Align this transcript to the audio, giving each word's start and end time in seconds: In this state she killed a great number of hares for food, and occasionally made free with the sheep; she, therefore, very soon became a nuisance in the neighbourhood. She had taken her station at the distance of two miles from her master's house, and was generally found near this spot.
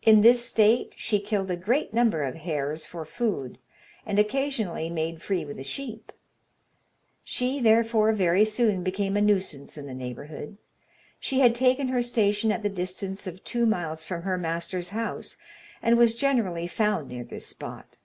In 0.00 0.22
this 0.22 0.42
state 0.42 0.94
she 0.96 1.20
killed 1.20 1.50
a 1.50 1.54
great 1.58 1.92
number 1.92 2.22
of 2.22 2.34
hares 2.34 2.86
for 2.86 3.04
food, 3.04 3.58
and 4.06 4.18
occasionally 4.18 4.88
made 4.88 5.20
free 5.20 5.44
with 5.44 5.58
the 5.58 5.64
sheep; 5.64 6.12
she, 7.24 7.60
therefore, 7.60 8.14
very 8.14 8.46
soon 8.46 8.82
became 8.82 9.18
a 9.18 9.20
nuisance 9.20 9.76
in 9.76 9.84
the 9.84 9.92
neighbourhood. 9.92 10.56
She 11.18 11.40
had 11.40 11.54
taken 11.54 11.88
her 11.88 12.00
station 12.00 12.50
at 12.50 12.62
the 12.62 12.70
distance 12.70 13.26
of 13.26 13.44
two 13.44 13.66
miles 13.66 14.02
from 14.02 14.22
her 14.22 14.38
master's 14.38 14.88
house, 14.96 15.36
and 15.82 15.98
was 15.98 16.14
generally 16.14 16.66
found 16.66 17.06
near 17.08 17.24
this 17.24 17.46
spot. 17.46 17.98